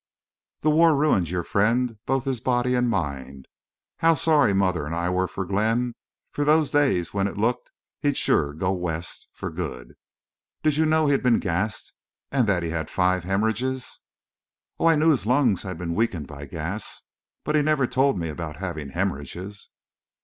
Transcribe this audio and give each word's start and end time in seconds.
The 0.61 0.71
war 0.71 0.95
ruined 0.95 1.29
your 1.29 1.43
friend—both 1.43 2.25
his 2.25 2.39
body 2.39 2.73
and 2.73 2.89
mind.... 2.89 3.47
How 3.97 4.15
sorry 4.15 4.51
mother 4.51 4.87
and 4.87 4.95
I 4.95 5.11
were 5.11 5.27
for 5.27 5.45
Glenn, 5.45 5.93
those 6.35 6.71
days 6.71 7.13
when 7.13 7.27
it 7.27 7.37
looked 7.37 7.71
he'd 8.01 8.17
sure 8.17 8.51
'go 8.55 8.71
west,' 8.71 9.29
for 9.31 9.51
good!... 9.51 9.93
Did 10.63 10.75
you 10.77 10.87
know 10.87 11.05
he'd 11.05 11.21
been 11.21 11.37
gassed 11.37 11.93
and 12.31 12.47
that 12.47 12.63
he 12.63 12.71
had 12.71 12.89
five 12.89 13.25
hemorrhages?" 13.25 13.99
"Oh! 14.79 14.87
I 14.87 14.95
knew 14.95 15.11
his 15.11 15.27
lungs 15.27 15.61
had 15.61 15.77
been 15.77 15.93
weakened 15.93 16.25
by 16.25 16.47
gas. 16.47 17.03
But 17.43 17.53
he 17.53 17.61
never 17.61 17.85
told 17.85 18.17
me 18.17 18.27
about 18.29 18.55
having 18.57 18.89
hemorrhages." 18.89 19.69